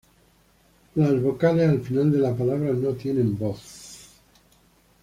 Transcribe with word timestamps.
Las 0.95 1.21
vocales 1.21 1.69
al 1.69 1.81
final 1.81 2.11
de 2.11 2.17
las 2.17 2.35
palabras 2.35 2.75
no 2.79 2.93
tienen 2.93 3.37
voz. 3.37 4.09